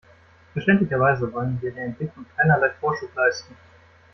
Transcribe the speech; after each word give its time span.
Verständlicherweise 0.53 1.31
wollen 1.31 1.61
wir 1.61 1.71
der 1.75 1.85
Entwicklung 1.85 2.25
keinerlei 2.35 2.71
Vorschub 2.79 3.13
leisten. 3.13 3.55